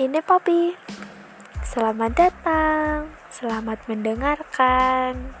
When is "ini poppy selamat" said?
0.00-2.16